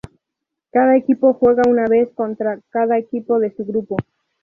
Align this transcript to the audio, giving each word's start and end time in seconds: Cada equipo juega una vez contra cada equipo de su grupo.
Cada 0.71 0.97
equipo 0.97 1.31
juega 1.35 1.61
una 1.69 1.85
vez 1.85 2.09
contra 2.15 2.59
cada 2.71 2.97
equipo 2.97 3.37
de 3.37 3.53
su 3.55 3.63
grupo. 3.65 3.97